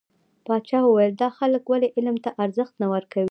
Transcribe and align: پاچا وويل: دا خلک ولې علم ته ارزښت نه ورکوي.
پاچا 0.45 0.79
وويل: 0.83 1.11
دا 1.21 1.29
خلک 1.37 1.63
ولې 1.67 1.87
علم 1.97 2.15
ته 2.23 2.29
ارزښت 2.43 2.73
نه 2.81 2.87
ورکوي. 2.93 3.19